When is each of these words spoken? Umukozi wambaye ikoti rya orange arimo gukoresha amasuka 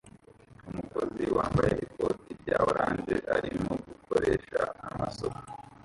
Umukozi 0.69 1.23
wambaye 1.37 1.73
ikoti 1.85 2.29
rya 2.41 2.57
orange 2.69 3.15
arimo 3.35 3.71
gukoresha 3.87 4.59
amasuka 4.87 5.41